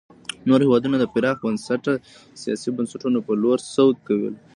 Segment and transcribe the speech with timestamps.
[0.47, 1.93] نور هېوادونه د پراخ بنسټه
[2.41, 4.33] سیاسي بنسټونو په لور سوق کول.